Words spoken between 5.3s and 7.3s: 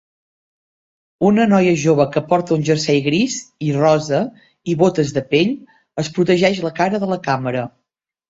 pell es protegeix la cara de la